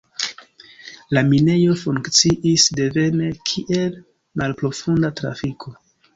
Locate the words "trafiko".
5.23-5.77